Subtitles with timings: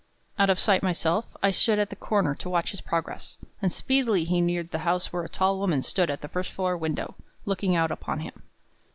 [0.39, 4.23] Out of sight myself, I stood at the corner to watch his progress; and speedily
[4.23, 7.13] he neared the house where a tall woman stood at the first floor window,
[7.45, 8.41] looking out upon him.